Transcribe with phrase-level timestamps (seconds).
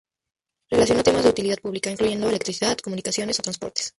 [0.71, 3.89] Relacionó temas de utilidad pública, incluyendo electricidad, comunicaciones o transportes.